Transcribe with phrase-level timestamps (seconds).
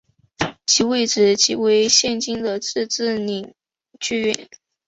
[0.65, 3.53] 其位置即为现今的自治领
[3.99, 4.49] 剧院。